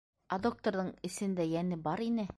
[0.37, 2.27] Ә докторҙың эсендә йәне бар ине.